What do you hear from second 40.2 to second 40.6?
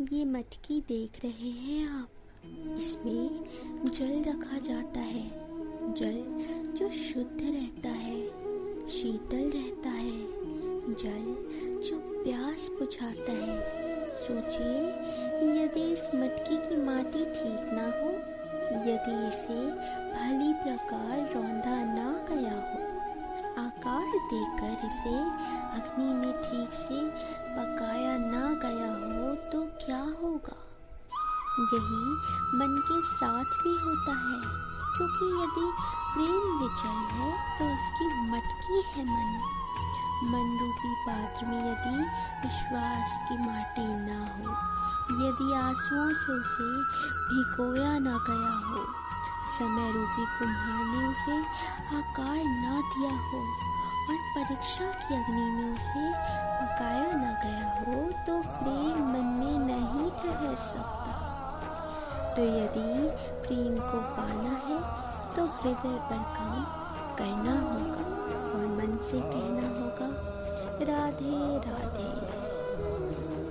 मन